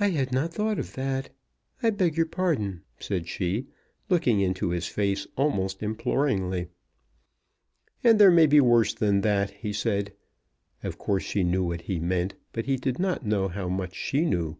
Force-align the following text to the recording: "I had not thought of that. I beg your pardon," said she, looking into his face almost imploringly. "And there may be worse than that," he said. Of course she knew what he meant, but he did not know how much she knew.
"I 0.00 0.10
had 0.10 0.32
not 0.32 0.52
thought 0.52 0.76
of 0.76 0.94
that. 0.94 1.30
I 1.80 1.90
beg 1.90 2.16
your 2.16 2.26
pardon," 2.26 2.82
said 2.98 3.28
she, 3.28 3.68
looking 4.08 4.40
into 4.40 4.70
his 4.70 4.88
face 4.88 5.24
almost 5.36 5.84
imploringly. 5.84 6.66
"And 8.02 8.18
there 8.18 8.32
may 8.32 8.46
be 8.48 8.58
worse 8.60 8.92
than 8.92 9.20
that," 9.20 9.50
he 9.52 9.72
said. 9.72 10.12
Of 10.82 10.98
course 10.98 11.22
she 11.22 11.44
knew 11.44 11.62
what 11.62 11.82
he 11.82 12.00
meant, 12.00 12.34
but 12.52 12.66
he 12.66 12.74
did 12.76 12.98
not 12.98 13.24
know 13.24 13.46
how 13.46 13.68
much 13.68 13.94
she 13.94 14.24
knew. 14.24 14.56